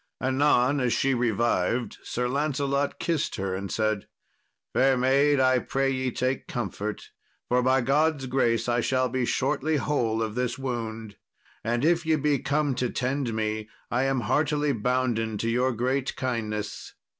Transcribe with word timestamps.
Anon, 0.19 0.79
as 0.79 0.93
she 0.93 1.13
revived, 1.13 1.99
Sir 2.01 2.27
Lancelot 2.27 2.97
kissed 2.97 3.35
her, 3.35 3.53
and 3.53 3.71
said, 3.71 4.07
"Fair 4.73 4.97
maid, 4.97 5.39
I 5.39 5.59
pray 5.59 5.91
ye 5.91 6.09
take 6.09 6.47
comfort, 6.47 7.11
for, 7.47 7.61
by 7.61 7.81
God's 7.81 8.25
grace, 8.25 8.67
I 8.67 8.81
shall 8.81 9.09
be 9.09 9.25
shortly 9.25 9.77
whole 9.77 10.23
of 10.23 10.33
this 10.33 10.57
wound, 10.57 11.17
and 11.63 11.85
if 11.85 12.03
ye 12.03 12.15
be 12.15 12.39
come 12.39 12.73
to 12.81 12.89
tend 12.89 13.35
me, 13.35 13.69
I 13.91 14.05
am 14.05 14.21
heartily 14.21 14.71
bounden 14.73 15.37
to 15.37 15.47
your 15.51 15.71
great 15.71 16.15
kindness." 16.15 16.95